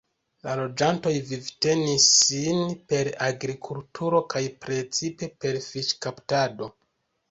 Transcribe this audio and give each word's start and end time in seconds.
La 0.45 0.53
loĝantoj 0.59 1.11
vivtenis 1.31 2.07
sin 2.15 2.63
per 2.95 3.13
agrikulturo 3.29 4.25
kaj 4.35 4.45
precipe 4.67 5.35
per 5.45 5.65
fiŝkaptado. 5.71 6.77